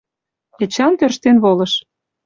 [0.63, 1.73] Эчан тӧрштен волыш.